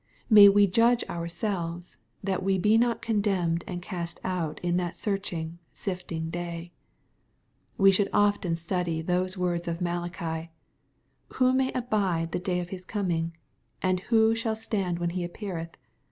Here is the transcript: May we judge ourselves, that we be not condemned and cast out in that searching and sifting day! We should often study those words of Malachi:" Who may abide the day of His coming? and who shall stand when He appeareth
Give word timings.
May 0.31 0.49
we 0.49 0.65
judge 0.65 1.03
ourselves, 1.03 1.95
that 2.23 2.41
we 2.41 2.57
be 2.57 2.75
not 2.75 3.03
condemned 3.03 3.63
and 3.67 3.83
cast 3.83 4.19
out 4.23 4.59
in 4.63 4.77
that 4.77 4.97
searching 4.97 5.39
and 5.39 5.59
sifting 5.71 6.31
day! 6.31 6.73
We 7.77 7.91
should 7.91 8.09
often 8.11 8.55
study 8.55 9.03
those 9.03 9.37
words 9.37 9.67
of 9.67 9.79
Malachi:" 9.79 10.49
Who 11.35 11.53
may 11.53 11.71
abide 11.73 12.31
the 12.31 12.39
day 12.39 12.59
of 12.59 12.69
His 12.69 12.83
coming? 12.83 13.37
and 13.83 13.99
who 14.09 14.33
shall 14.33 14.55
stand 14.55 14.97
when 14.97 15.11
He 15.11 15.23
appeareth 15.23 15.77